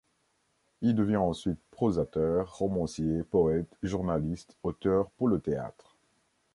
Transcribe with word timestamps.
Il 0.81 0.95
devient 0.95 1.17
ensuite 1.17 1.59
prosateur, 1.69 2.51
romancier, 2.57 3.21
poète, 3.21 3.71
journaliste, 3.83 4.57
auteur 4.63 5.11
pour 5.11 5.27
le 5.27 5.39
théâtre. 5.39 5.95